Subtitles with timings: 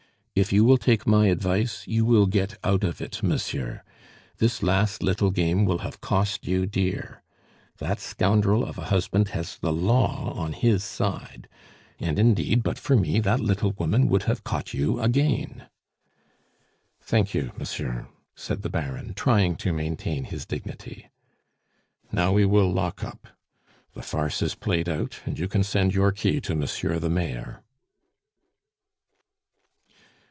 [0.33, 3.83] If you will take my advice, you will get out of it, monsieur.
[4.37, 7.21] This last little game will have cost you dear.
[7.77, 11.47] That scoundrel of a husband has the law on his side.
[11.99, 15.67] And indeed, but for me, that little woman would have caught you again!"
[17.01, 21.11] "Thank you, monsieur," said the Baron, trying to maintain his dignity.
[22.11, 23.27] "Now we will lock up;
[23.93, 27.61] the farce is played out, and you can send your key to Monsieur the Mayor."